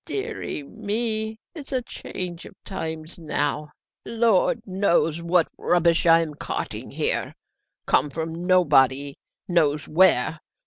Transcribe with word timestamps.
"Deary 0.03 0.63
me! 0.63 1.37
it's 1.53 1.71
a 1.71 1.83
change 1.83 2.47
of 2.47 2.55
times 2.65 3.19
now! 3.19 3.69
Lord 4.03 4.59
knows 4.65 5.21
what 5.21 5.47
rubbish 5.59 6.07
I 6.07 6.21
am 6.21 6.33
carting 6.33 6.89
here, 6.89 7.35
come 7.85 8.09
from 8.09 8.47
nobody 8.47 9.13
guesses 9.47 9.87
where! 9.87 10.39